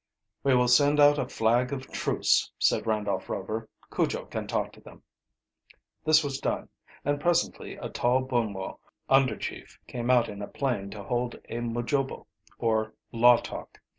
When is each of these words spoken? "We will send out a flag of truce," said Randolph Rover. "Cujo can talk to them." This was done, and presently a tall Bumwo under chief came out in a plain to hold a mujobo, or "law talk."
"We 0.43 0.55
will 0.55 0.67
send 0.67 0.99
out 0.99 1.19
a 1.19 1.29
flag 1.29 1.71
of 1.71 1.91
truce," 1.91 2.51
said 2.57 2.87
Randolph 2.87 3.29
Rover. 3.29 3.69
"Cujo 3.95 4.25
can 4.25 4.47
talk 4.47 4.71
to 4.71 4.81
them." 4.81 5.03
This 6.05 6.23
was 6.23 6.39
done, 6.39 6.69
and 7.05 7.21
presently 7.21 7.75
a 7.75 7.87
tall 7.87 8.23
Bumwo 8.23 8.79
under 9.11 9.37
chief 9.37 9.77
came 9.85 10.09
out 10.09 10.27
in 10.27 10.41
a 10.41 10.47
plain 10.47 10.89
to 10.89 11.03
hold 11.03 11.35
a 11.49 11.59
mujobo, 11.59 12.25
or 12.57 12.95
"law 13.11 13.37
talk." 13.37 13.79